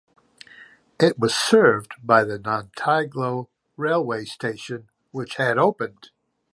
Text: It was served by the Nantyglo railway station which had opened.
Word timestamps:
It 0.99 1.19
was 1.19 1.35
served 1.35 1.93
by 2.03 2.23
the 2.23 2.39
Nantyglo 2.39 3.49
railway 3.77 4.25
station 4.25 4.89
which 5.11 5.35
had 5.35 5.59
opened. 5.59 6.09